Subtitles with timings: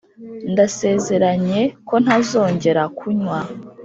[0.51, 3.39] ndasezeranye ko ntazongera kunywa.